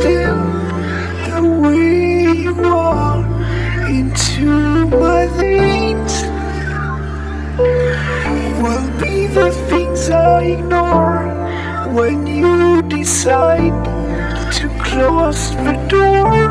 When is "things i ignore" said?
9.70-11.22